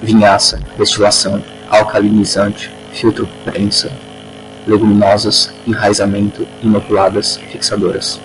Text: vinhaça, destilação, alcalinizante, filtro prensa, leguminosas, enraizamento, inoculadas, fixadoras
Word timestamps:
vinhaça, 0.00 0.58
destilação, 0.78 1.42
alcalinizante, 1.68 2.68
filtro 2.92 3.26
prensa, 3.44 3.90
leguminosas, 4.68 5.52
enraizamento, 5.66 6.46
inoculadas, 6.62 7.38
fixadoras 7.50 8.20